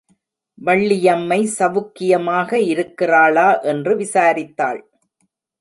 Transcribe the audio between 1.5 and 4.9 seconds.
சவுக்கியமாக இருக்கிறாளா என்று விசாரித்தாள்.